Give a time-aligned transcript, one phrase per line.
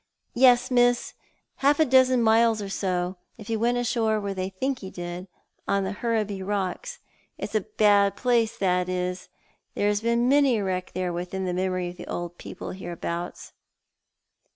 [0.33, 1.13] "Yes, Miss,
[1.57, 4.89] half a dozen miles or more, if she went ashore where they all think she
[4.89, 5.27] did—
[5.67, 6.97] on the Hurraby rocks.
[7.37, 9.29] It's a bad place, that is.
[9.75, 13.53] There's been many a wreck there within the memory of the old pe9ple hereabouts."